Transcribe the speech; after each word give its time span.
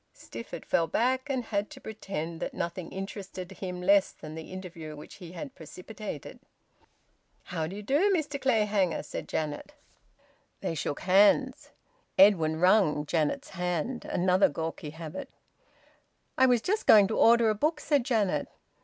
Stifford 0.15 0.65
fell 0.65 0.87
back 0.87 1.29
and 1.29 1.45
had 1.45 1.69
to 1.69 1.79
pretend 1.79 2.39
that 2.39 2.55
nothing 2.55 2.91
interested 2.91 3.51
him 3.51 3.83
less 3.83 4.11
than 4.11 4.33
the 4.33 4.51
interview 4.51 4.95
which 4.95 5.17
he 5.21 5.33
had 5.33 5.53
precipitated. 5.53 6.39
"How 7.43 7.67
d'you 7.67 7.83
do, 7.83 8.11
Mr 8.11 8.41
Clayhanger?" 8.41 9.03
said 9.03 9.27
Janet. 9.27 9.75
They 10.61 10.73
shook 10.73 11.01
hands. 11.01 11.69
Edwin 12.17 12.59
wrung 12.59 13.05
Janet's 13.05 13.49
hand; 13.51 14.05
another 14.05 14.49
gawky 14.49 14.89
habit. 14.89 15.29
"I 16.35 16.47
was 16.47 16.63
just 16.63 16.87
going 16.87 17.07
to 17.09 17.19
order 17.19 17.51
a 17.51 17.53
book," 17.53 17.79
said 17.79 18.03
Janet. 18.03 18.47